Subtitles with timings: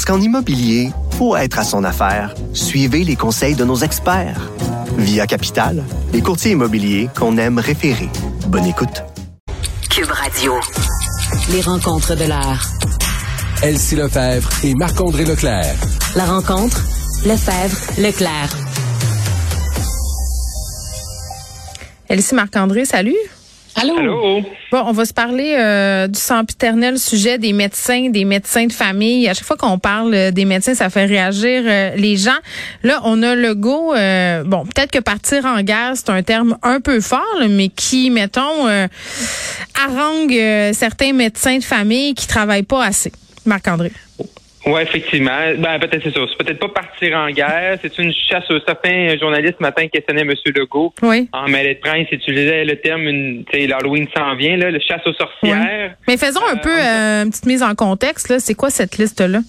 [0.00, 4.50] Parce qu'en immobilier, pour être à son affaire, suivez les conseils de nos experts.
[4.96, 5.84] Via Capital,
[6.14, 8.08] les courtiers immobiliers qu'on aime référer.
[8.46, 9.04] Bonne écoute.
[9.90, 10.54] Cube Radio.
[11.52, 12.66] Les rencontres de l'art.
[13.62, 15.74] Elsie Lefebvre et Marc-André Leclerc.
[16.16, 16.80] La rencontre,
[17.26, 18.56] Lefebvre, Leclerc.
[22.08, 23.18] Elsie Marc-André, salut.
[23.80, 24.42] Allô?
[24.70, 29.28] Bon, on va se parler euh, du sempiternel sujet des médecins, des médecins de famille.
[29.28, 32.38] À chaque fois qu'on parle euh, des médecins, ça fait réagir euh, les gens.
[32.82, 33.94] Là, on a le go.
[34.44, 38.10] bon, peut-être que partir en guerre, c'est un terme un peu fort, là, mais qui,
[38.10, 38.66] mettons,
[39.74, 40.38] harangue
[40.72, 43.12] certains médecins de famille qui travaillent pas assez.
[43.46, 43.92] Marc-André.
[44.66, 45.54] Oui, effectivement.
[45.58, 46.20] Ben, peut-être c'est ça.
[46.28, 47.78] C'est peut-être pas partir en guerre.
[47.80, 50.34] C'est une chasse aux Certains journalistes ce matin questionnaient M.
[50.54, 50.92] Legault.
[51.02, 51.28] Oui.
[51.32, 55.14] En mêlée de prince, utilisait le terme, tu l'Halloween s'en vient, là, le chasse aux
[55.14, 55.94] sorcières.
[56.06, 58.28] Mais faisons un peu euh, une petite mise en contexte.
[58.28, 58.38] Là.
[58.38, 59.40] C'est quoi cette liste-là?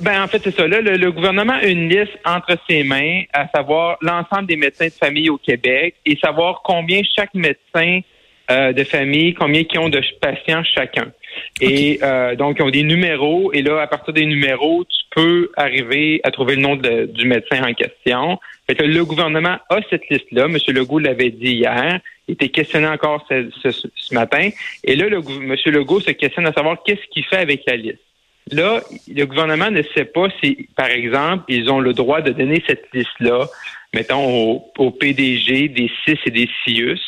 [0.00, 0.66] Ben, en fait, c'est ça.
[0.66, 4.92] Là, le, gouvernement a une liste entre ses mains, à savoir l'ensemble des médecins de
[4.92, 8.00] famille au Québec et savoir combien chaque médecin
[8.50, 11.12] euh, de famille, combien qui ont de patients chacun.
[11.60, 13.52] Et euh, donc, ils ont des numéros.
[13.52, 17.62] Et là, à partir des numéros, tu peux arriver à trouver le nom du médecin
[17.62, 18.40] en question.
[18.66, 20.46] Fait que le gouvernement a cette liste-là.
[20.46, 20.56] M.
[20.68, 22.00] Legault l'avait dit hier.
[22.26, 24.50] Il était questionné encore ce, matin.
[24.82, 25.54] Et là, le, M.
[25.66, 27.98] Legault se questionne à savoir qu'est-ce qu'il fait avec la liste.
[28.50, 32.62] Là, le gouvernement ne sait pas si, par exemple, ils ont le droit de donner
[32.66, 33.46] cette liste-là,
[33.94, 36.98] mettons, au, au PDG des CIS et des CIUS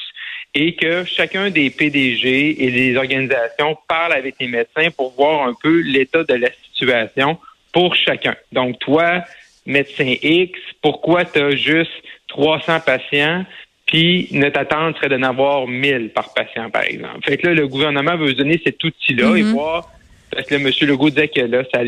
[0.54, 5.54] et que chacun des PDG et des organisations parle avec les médecins pour voir un
[5.54, 7.38] peu l'état de la situation
[7.72, 8.34] pour chacun.
[8.52, 9.24] Donc, toi,
[9.64, 11.90] médecin X, pourquoi tu as juste
[12.28, 13.44] 300 patients,
[13.86, 17.20] puis notre attente serait d'en avoir 1000 par patient, par exemple?
[17.24, 19.52] Fait que là, le gouvernement veut se donner cet outil-là et mm-hmm.
[19.52, 19.88] voir,
[20.30, 20.70] parce que là, M.
[20.88, 21.80] Legault disait que là, sa,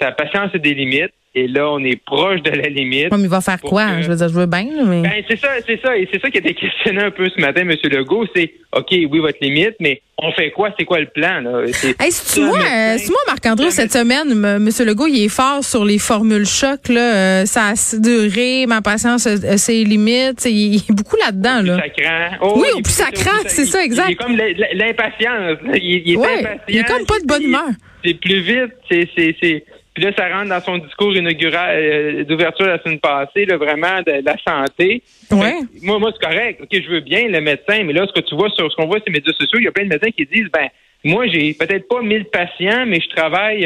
[0.00, 3.12] sa patience a des limites, et là, on est proche de la limite.
[3.12, 4.00] mais il va faire quoi?
[4.00, 5.02] Je veux dire, je veux bien, mais.
[5.02, 5.96] Ben, c'est ça, c'est ça.
[5.96, 7.76] Et c'est ça qui a été questionné un peu ce matin, M.
[7.84, 8.26] Legault.
[8.34, 10.70] C'est, OK, oui, votre limite, mais on fait quoi?
[10.76, 11.62] C'est quoi le plan, là?
[11.72, 11.94] C'est,
[12.34, 14.68] tu moi, euh, moi, Marc-André, cette semaine, M.
[14.84, 17.14] Legault, il est fort sur les formules choc, là.
[17.14, 20.44] Euh, ça a duré, ma patience a ses limites.
[20.46, 21.76] Il, est beaucoup là-dedans, là.
[21.76, 22.38] Sacrant.
[22.42, 24.08] Oh, oui, au plus sacrant, c'est ça, exact.
[24.08, 25.58] Il est comme l'impatience.
[25.80, 26.60] Il, est impatient.
[26.66, 27.70] Il est comme pas de bonne humeur.
[28.04, 28.72] C'est plus vite.
[28.90, 29.64] C'est, c'est,
[29.94, 34.02] puis là, ça rentre dans son discours inaugural euh, d'ouverture la semaine passée, là, vraiment
[34.06, 35.02] de, la santé.
[35.32, 35.54] Ouais.
[35.82, 36.60] Moi, moi, c'est correct.
[36.62, 38.86] OK, je veux bien le médecin, mais là, ce que tu vois sur ce qu'on
[38.86, 40.68] voit sur les médias sociaux, il y a plein de médecins qui disent ben,
[41.02, 43.64] moi, j'ai peut-être pas 1000 patients, mais je travaille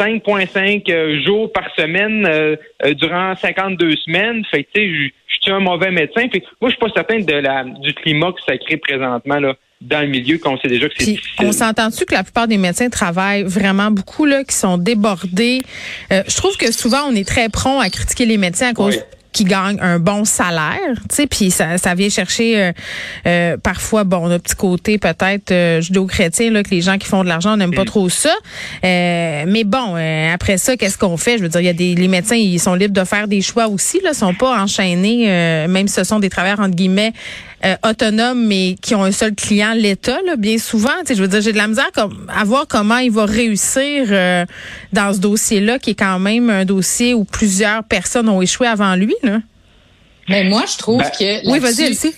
[0.00, 2.28] 5,5 euh, euh, jours par semaine
[2.94, 4.44] durant 52 semaines.
[4.50, 6.26] Fait que, tu sais, je suis un mauvais médecin.
[6.26, 9.54] Puis moi, je suis pas certain de la du climat que ça crée présentement, là
[9.82, 11.46] dans le milieu qu'on sait déjà que c'est difficile.
[11.46, 15.62] On s'entend-tu que la plupart des médecins travaillent vraiment beaucoup, là, qui sont débordés?
[16.12, 18.98] Euh, je trouve que souvent, on est très prompt à critiquer les médecins à cause
[19.32, 22.72] qui gagnent un bon salaire, tu sais, puis ça, ça vient chercher euh,
[23.26, 27.24] euh, parfois, bon, un petit côté peut-être euh, judéo-chrétien, là, que les gens qui font
[27.24, 27.86] de l'argent n'aiment pas mm.
[27.86, 28.34] trop ça.
[28.82, 29.96] mais bon,
[30.32, 31.38] après ça, qu'est-ce qu'on fait?
[31.38, 33.40] Je veux dire, il y a des les médecins, ils sont libres de faire des
[33.40, 35.26] choix aussi, là, sont pas enchaînés,
[35.68, 37.12] même si ce sont des travailleurs entre guillemets
[37.88, 40.90] autonomes, mais qui ont un seul client, l'État, là, bien souvent.
[41.00, 43.24] Tu sais, je veux dire, j'ai de la misère comme, à voir comment il va
[43.24, 44.08] réussir
[44.92, 48.96] dans ce dossier-là, qui est quand même un dossier où plusieurs personnes ont échoué avant
[48.96, 49.14] lui.
[50.28, 51.50] Mais moi, je trouve ben, que.
[51.50, 52.14] Oui, vas-y, Elsie.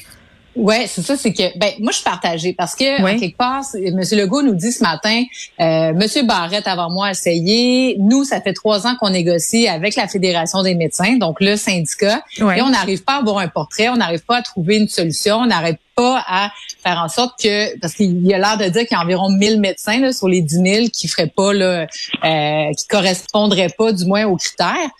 [0.56, 3.64] Ouais, c'est ça, c'est que ben moi je suis partagée parce que en quelque part,
[3.74, 4.00] M.
[4.12, 5.24] Legault nous dit ce matin,
[5.60, 6.26] euh, M.
[6.26, 7.96] Barrette avant moi a essayé.
[7.98, 12.22] Nous, ça fait trois ans qu'on négocie avec la Fédération des médecins, donc le syndicat,
[12.38, 15.36] et on n'arrive pas à avoir un portrait, on n'arrive pas à trouver une solution,
[15.38, 16.50] on n'arrive pas à
[16.82, 19.60] faire en sorte que parce qu'il a l'air de dire qu'il y a environ 1000
[19.60, 21.86] médecins là, sur les 10 000 qui feraient pas là,
[22.24, 24.90] euh, qui correspondraient pas du moins aux critères.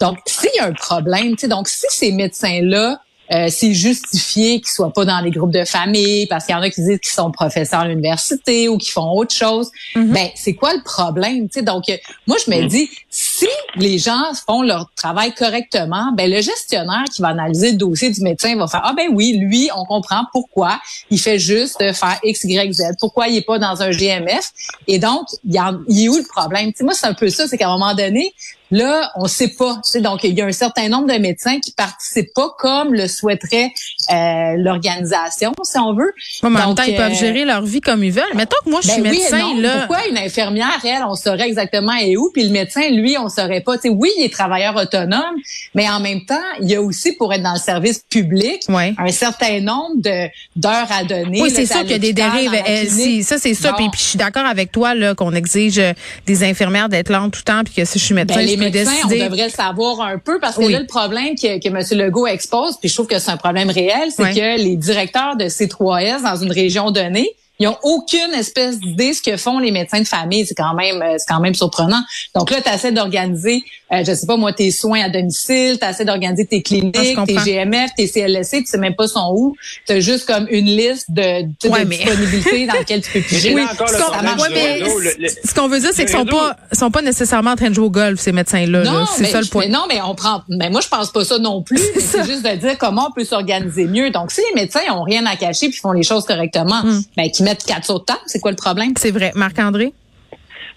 [0.00, 3.00] Donc s'il y a un problème, donc si ces médecins là
[3.32, 6.62] euh, c'est justifié qu'ils soient pas dans les groupes de famille parce qu'il y en
[6.62, 9.70] a qui disent qu'ils sont professeurs à l'université ou qui font autre chose.
[9.94, 10.12] Mm-hmm.
[10.12, 11.62] Ben c'est quoi le problème sais?
[11.62, 11.96] Donc euh,
[12.26, 12.66] moi je me mm.
[12.66, 17.76] dis si les gens font leur travail correctement, ben le gestionnaire qui va analyser le
[17.76, 20.80] dossier du médecin va faire ah ben oui lui on comprend pourquoi
[21.10, 24.50] il fait juste faire x y z pourquoi il est pas dans un GMF
[24.88, 26.72] et donc il y a, il est où le problème?
[26.74, 28.34] Sais moi c'est un peu ça c'est qu'à un moment donné
[28.70, 29.80] Là, on sait pas.
[29.96, 33.72] Donc, il y a un certain nombre de médecins qui participent pas comme le souhaiterait
[34.10, 36.12] euh, l'organisation, si on veut.
[36.42, 38.34] en même temps, ils peuvent gérer leur vie comme ils veulent.
[38.34, 39.54] Mettons que moi, je suis ben médecin.
[39.56, 39.86] là.
[39.86, 43.60] Pourquoi une infirmière, elle, on saurait exactement et où, puis le médecin, lui, on saurait
[43.60, 43.78] pas.
[43.78, 45.36] sais, oui, il est travailleur autonome,
[45.74, 49.12] mais en même temps, il y a aussi, pour être dans le service public, un
[49.12, 51.42] certain nombre de d'heures à donner.
[51.42, 52.52] Oui, c'est ça qu'il y a des dérives.
[52.66, 53.72] Eh, ça, c'est ça.
[53.72, 55.92] Puis, je suis d'accord avec toi là qu'on exige euh,
[56.26, 58.56] des infirmières d'être là tout le temps, puis que si je suis médecin, ben, je
[58.60, 61.98] médecins, on devrait savoir un peu parce que là, le problème que, que M.
[61.98, 65.44] Legault expose, puis je trouve que c'est un problème réel, c'est que les directeurs de
[65.44, 67.30] C3S dans une région donnée
[67.60, 70.46] ils ont aucune espèce d'idée ce que font les médecins de famille.
[70.46, 72.00] C'est quand même, euh, c'est quand même surprenant.
[72.34, 73.62] Donc là, tu essaies d'organiser,
[73.92, 77.24] euh, je sais pas moi, tes soins à domicile, tu essaies d'organiser tes cliniques, ah,
[77.26, 79.56] tes GMF, tes CLSC, tu sais même pas son où.
[79.86, 83.54] Tu as juste comme une liste de, de, disponibilités dans laquelle tu peux piger.
[83.54, 83.62] Oui,
[85.44, 87.86] ce qu'on veut dire, c'est qu'ils sont pas, sont pas nécessairement en train de jouer
[87.86, 88.84] au golf, ces médecins-là.
[88.84, 89.66] Non, c'est ça le point.
[89.66, 91.80] Mais non, mais on prend, mais moi, je pense pas ça non plus.
[92.00, 94.10] C'est juste de dire comment on peut s'organiser mieux.
[94.10, 97.02] Donc, si les médecins ont rien à cacher puis font les choses correctement, hmm.
[97.16, 98.20] ben, mettre quatre sauts de temps.
[98.26, 98.92] C'est quoi le problème?
[98.96, 99.32] C'est vrai.
[99.34, 99.92] Marc-André?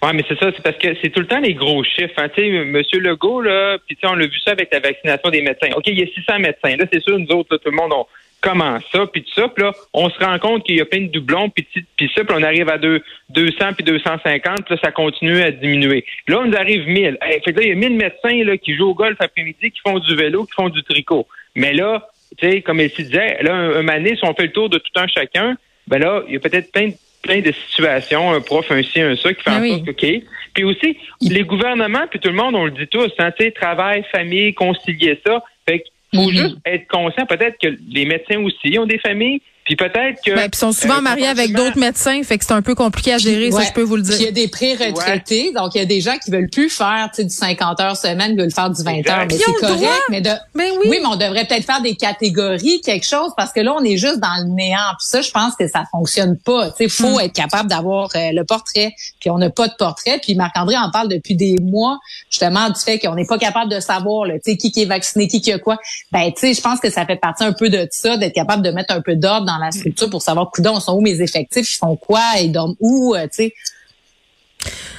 [0.02, 2.12] Oui, mais c'est ça, c'est parce que c'est tout le temps les gros chiffres.
[2.18, 2.28] Hein.
[2.36, 5.68] Tu sais, Monsieur Legault, là, puis on l'a vu ça avec la vaccination des médecins.
[5.76, 6.76] OK, il y a 600 médecins.
[6.76, 8.06] Là, c'est sûr, nous autres, tout le monde, on
[8.42, 9.48] commence ça, puis tout ça.
[9.48, 11.66] Puis là, on se rend compte qu'il y a plein de doublons, puis,
[11.96, 15.50] puis ça, puis on arrive à deux, 200 puis 250, puis là, ça continue à
[15.50, 16.04] diminuer.
[16.28, 17.18] Là, on nous arrive 1000.
[17.22, 19.98] fait là, il y a 1000 médecins là, qui jouent au golf après-midi, qui font
[19.98, 21.26] du vélo, qui font du tricot.
[21.54, 22.06] Mais là,
[22.36, 24.76] tu sais, comme elle disait, là, un, un année, si on fait le tour de
[24.76, 25.56] tout un chacun,
[25.86, 26.94] ben là, il y a peut-être plein de
[27.24, 30.06] plein de situations, un prof, un ci, un ça, qui fait en ben sorte OK.
[30.52, 34.04] Puis aussi, les gouvernements, puis tout le monde, on le dit tous, santé, hein, travail,
[34.12, 35.42] famille, concilier ça.
[35.66, 36.36] Fait qu'il faut mm-hmm.
[36.36, 40.34] juste être conscient, peut-être que les médecins aussi ont des familles, puis peut-être que.
[40.34, 43.14] Ben, puis sont souvent euh, mariés avec d'autres médecins, fait que c'est un peu compliqué
[43.14, 44.16] à gérer, ça je peux vous le dire.
[44.18, 47.08] il y a des pré-retraités, donc il y a des gens qui veulent plus faire
[47.16, 50.02] du 50 heures semaine, veulent faire du 20 heures, mais c'est correct.
[50.10, 50.88] Mais de, ben oui.
[50.88, 50.98] oui.
[51.00, 54.18] mais on devrait peut-être faire des catégories, quelque chose, parce que là on est juste
[54.18, 54.78] dans le néant.
[54.98, 56.70] Puis ça, je pense que ça fonctionne pas.
[56.70, 57.20] Tu sais, faut hmm.
[57.20, 60.18] être capable d'avoir euh, le portrait, puis on n'a pas de portrait.
[60.22, 61.98] Puis Marc-André en parle depuis des mois,
[62.30, 65.26] justement du fait qu'on n'est pas capable de savoir, tu sais, qui, qui est vacciné,
[65.26, 65.78] qui qui a quoi.
[66.12, 68.62] Ben tu sais, je pense que ça fait partie un peu de ça, d'être capable
[68.62, 71.74] de mettre un peu d'ordre dans la structure pour savoir, coudons, sont où mes effectifs,
[71.74, 73.54] ils font quoi, ils dorment où, euh, tu sais.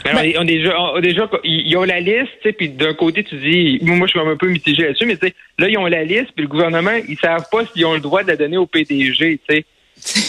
[0.04, 0.72] Ben, ben on, déjà,
[1.02, 4.48] déjà, ils ont la liste, puis d'un côté, tu dis, moi, je suis un peu
[4.48, 7.48] mitigé là-dessus, mais tu sais, là, ils ont la liste, puis le gouvernement, ils savent
[7.52, 9.66] pas s'ils ont le droit de la donner au PDG, tu sais.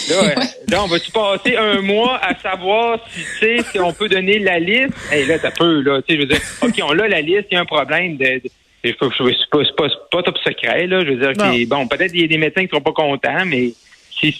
[0.09, 0.33] Là,
[0.69, 4.39] là, on va-tu passer un mois à savoir si, tu sais, si on peut donner
[4.39, 4.93] la liste?
[5.11, 7.45] Hey, là, ça peut, là, tu sais, je veux dire, OK, on a la liste,
[7.51, 8.41] il y a un problème de,
[8.83, 12.25] c'est pas, pas, pas, top secret, là, je veux dire, bon, bon peut-être qu'il y
[12.25, 13.73] a des médecins qui sont pas contents, mais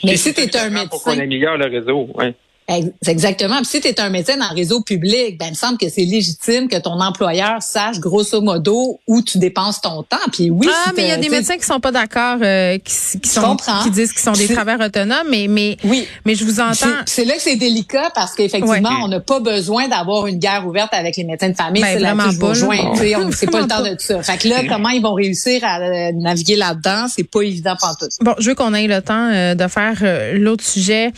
[0.04, 0.88] mais si un médecin.
[0.88, 2.34] Pour qu'on améliore le réseau, ouais.
[2.70, 3.58] Exactement.
[3.58, 5.88] Puis si tu es un médecin dans le réseau public, ben il me semble que
[5.88, 10.18] c'est légitime que ton employeur sache grosso modo où tu dépenses ton temps.
[10.34, 12.94] Puis oui, ah, mais il y a des médecins qui sont pas d'accord, euh, qui,
[13.30, 16.88] sont, qui disent qu'ils sont des travailleurs autonomes, mais mais oui, mais je vous entends.
[17.06, 20.94] C'est là que c'est délicat parce qu'effectivement, on n'a pas besoin d'avoir une guerre ouverte
[20.94, 21.82] avec les médecins de famille.
[21.82, 22.96] Ben, c'est là que je vous rejoins.
[23.32, 24.22] C'est pas le temps de tout ça.
[24.24, 27.96] Fait que là, comment ils vont réussir à euh, naviguer là-dedans, c'est pas évident pour
[27.98, 28.08] tout.
[28.20, 29.96] Bon, je veux qu'on ait le temps euh, de faire
[30.34, 31.14] l'autre sujet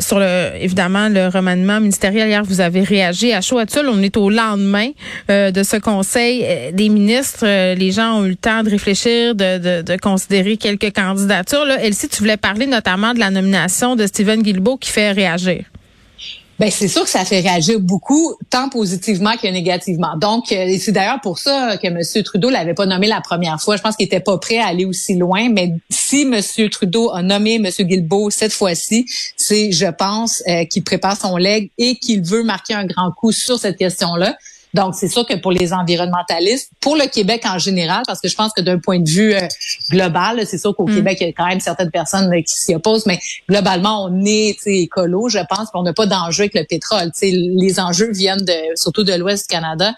[0.00, 2.28] sur le évidemment le remaniement ministériel.
[2.28, 4.88] Hier, vous avez réagi à chaud à On est au lendemain
[5.30, 7.44] euh, de ce conseil euh, des ministres.
[7.44, 11.66] Euh, les gens ont eu le temps de réfléchir, de, de, considérer quelques candidatures.
[11.66, 15.64] Là, Elsie, tu voulais parler notamment de la nomination de Stephen Guilbeault qui fait réagir.
[16.58, 20.16] Ben c'est sûr que ça fait réagir beaucoup, tant positivement que négativement.
[20.16, 22.22] Donc, euh, c'est d'ailleurs pour ça que M.
[22.22, 23.76] Trudeau l'avait pas nommé la première fois.
[23.76, 25.48] Je pense qu'il était pas prêt à aller aussi loin.
[25.48, 26.40] Mais si M.
[26.70, 27.66] Trudeau a nommé M.
[27.66, 29.06] Guilbeault cette fois-ci,
[29.36, 33.32] c'est, je pense, euh, qu'il prépare son leg et qu'il veut marquer un grand coup
[33.32, 34.36] sur cette question-là.
[34.74, 38.34] Donc, c'est sûr que pour les environnementalistes, pour le Québec en général, parce que je
[38.34, 39.40] pense que d'un point de vue euh,
[39.90, 40.94] global, c'est sûr qu'au mm.
[40.94, 44.56] Québec, il y a quand même certaines personnes qui s'y opposent, mais globalement, on est
[44.66, 47.10] écolo, je pense, on n'a pas d'enjeu avec le pétrole.
[47.22, 49.94] les enjeux viennent de, surtout de l'Ouest du Canada.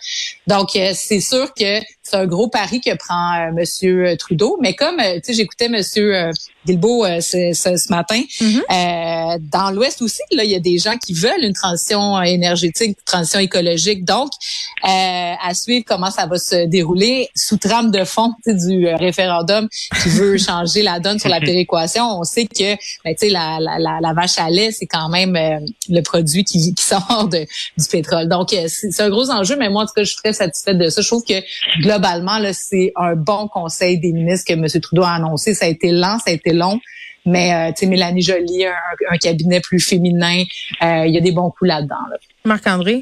[0.46, 4.58] Donc, euh, c'est sûr que c'est un gros pari que prend euh, Monsieur Trudeau.
[4.60, 6.30] Mais comme, tu sais, j'écoutais Monsieur
[6.66, 8.20] Guilbeault euh, ce, ce, matin.
[8.40, 8.60] Mm-hmm.
[8.70, 12.88] euh, dans l'Ouest aussi, là, il y a des gens qui veulent une transition énergétique,
[12.88, 14.04] une transition écologique.
[14.04, 14.30] Donc,
[14.84, 14.88] euh,
[15.42, 19.68] à suivre comment ça va se dérouler sous trame de fond du euh, référendum
[20.02, 22.04] qui veut changer la donne sur la péréquation.
[22.18, 25.58] On sait que ben, la, la, la, la, vache à lait, c'est quand même euh,
[25.88, 27.46] le produit qui, qui sort de,
[27.78, 28.28] du pétrole.
[28.28, 30.88] Donc, c'est un gros enjeu, mais moi, en tout cas, je suis très satisfaite de
[30.88, 31.02] ça.
[31.02, 31.34] Je trouve que
[31.94, 34.66] globalement, là, c'est un bon conseil des ministres que M.
[34.80, 35.54] Trudeau a annoncé.
[35.54, 36.80] Ça a été lent, ça a été long.
[37.26, 38.74] Mais euh, tu sais, Mélanie Joly, un,
[39.10, 40.42] un, cabinet plus féminin,
[40.82, 41.96] euh, il y a des bons coups là-dedans.
[42.44, 43.00] Marc-André?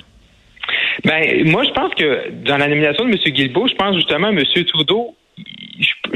[1.04, 3.16] Ben, moi, je pense que dans la nomination de M.
[3.16, 4.40] Guilbeault, je pense justement M.
[4.68, 5.16] Trudeau,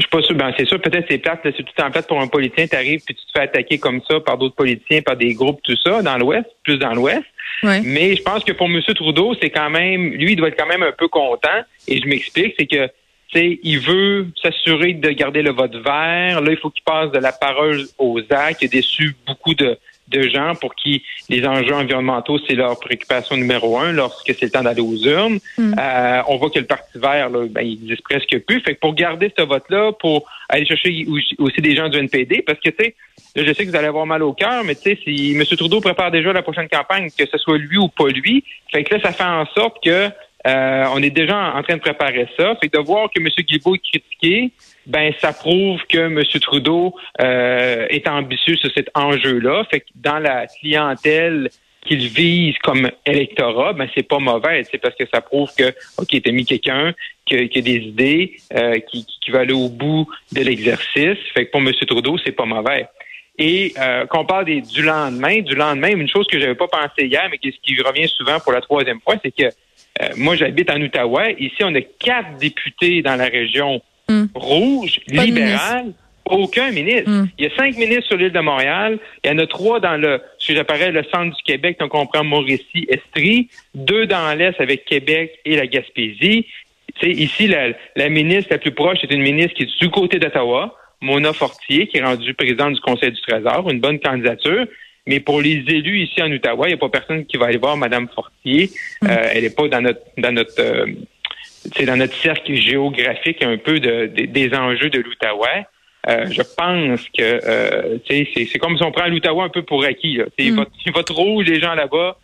[0.07, 2.27] suis pas sûr, ben c'est sûr, peut-être c'est plate, c'est tout en plate pour un
[2.27, 5.59] politicien, t'arrives puis tu te fais attaquer comme ça par d'autres politiciens, par des groupes,
[5.63, 7.23] tout ça, dans l'Ouest, plus dans l'Ouest.
[7.63, 8.81] Mais je pense que pour M.
[8.95, 11.63] Trudeau, c'est quand même, lui, il doit être quand même un peu content.
[11.87, 12.89] Et je m'explique, c'est que
[13.33, 16.41] sais, il veut s'assurer de garder le vote vert.
[16.41, 18.61] Là, il faut qu'il passe de la parole aux actes.
[18.61, 23.35] Il a déçu beaucoup de, de gens pour qui les enjeux environnementaux, c'est leur préoccupation
[23.37, 25.39] numéro un lorsque c'est le temps d'aller aux urnes.
[25.57, 25.75] Mm.
[25.77, 28.61] Euh, on voit que le Parti vert, là, ben, il existe presque plus.
[28.61, 31.05] Fait que pour garder ce vote-là, pour aller chercher
[31.39, 32.95] aussi des gens du NPD, parce que, tu sais,
[33.35, 35.43] je sais que vous allez avoir mal au cœur, mais tu sais, si M.
[35.45, 38.95] Trudeau prépare déjà la prochaine campagne, que ce soit lui ou pas lui, fait que
[38.95, 40.09] là, ça fait en sorte que
[40.47, 42.55] euh, on est déjà en train de préparer ça.
[42.61, 43.27] Fait de voir que M.
[43.27, 44.51] Guilbeault est critiqué,
[44.85, 46.23] ben ça prouve que M.
[46.41, 49.65] Trudeau euh, est ambitieux sur cet enjeu-là.
[49.69, 51.49] Fait que dans la clientèle
[51.81, 56.21] qu'il vise comme électorat, ben c'est pas mauvais, c'est parce que ça prouve que ok,
[56.23, 56.93] t'as mis quelqu'un
[57.25, 61.17] qui, a des idées, euh, qui, qui va aller au bout de l'exercice.
[61.33, 61.73] Fait que pour M.
[61.85, 62.87] Trudeau, c'est pas mauvais.
[63.39, 63.73] Et
[64.09, 67.37] qu'on parle des, du lendemain, du lendemain, une chose que j'avais pas pensé hier, mais
[67.37, 69.53] qui, qui revient souvent pour la troisième fois, c'est que
[70.01, 71.35] euh, moi, j'habite en Outaouais.
[71.39, 74.25] Ici, on a quatre députés dans la région hmm.
[74.33, 75.93] rouge, libérale.
[76.29, 77.09] Aucun ministre.
[77.09, 77.27] Hmm.
[77.37, 78.99] Il y a cinq ministres sur l'île de Montréal.
[79.23, 82.05] Il y en a trois dans le, si j'apparaît, le centre du Québec, donc on
[82.05, 83.49] comprend Mauricie, Estrie.
[83.73, 86.45] Deux dans l'Est avec Québec et la Gaspésie.
[87.01, 90.75] Ici, la, la ministre la plus proche est une ministre qui est du côté d'Ottawa,
[91.01, 94.65] Mona Fortier, qui est rendue présidente du Conseil du Trésor, une bonne candidature.
[95.07, 97.57] Mais pour les élus ici en Ottawa, il n'y a pas personne qui va aller
[97.57, 98.69] voir Mme Fortier.
[99.01, 99.07] Mm.
[99.07, 103.57] Euh, elle n'est pas dans notre dans notre c'est euh, dans notre cercle géographique un
[103.57, 105.65] peu de, des enjeux de l'Outaouais.
[106.09, 110.17] Euh, je pense que c'est comme si on prend l'Outaouais un peu pour acquis.
[110.17, 110.25] Là.
[110.37, 110.55] Mm.
[110.55, 112.17] Votre, votre rouge, les gens là-bas,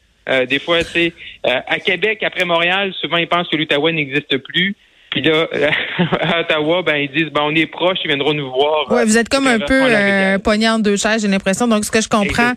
[0.45, 1.13] des fois, c'est
[1.43, 4.75] à Québec, après Montréal, souvent ils pensent que l'Outaouais n'existe plus.
[5.13, 5.47] Puis là,
[6.21, 8.91] à Ottawa, ben ils disent ben on est proche, ils viendront nous voir.
[8.91, 11.67] Ouais, vous êtes comme un peu euh, pogné en deux chaises, j'ai l'impression.
[11.67, 12.53] Donc ce que je comprends,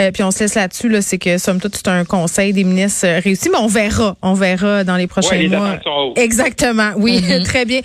[0.00, 2.64] euh, puis on se laisse là-dessus, là, c'est que somme toute c'est un conseil des
[2.64, 5.78] ministres euh, réussi, mais on verra, on verra dans les prochains ouais, les mois.
[5.84, 7.44] Sont Exactement, oui, mm-hmm.
[7.44, 7.80] très bien.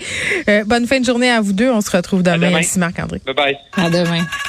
[0.64, 1.70] bonne fin de journée à vous deux.
[1.70, 2.36] On se retrouve demain.
[2.36, 2.50] demain.
[2.50, 3.20] Merci Marc André.
[3.26, 3.58] Bye bye.
[3.76, 4.24] À demain.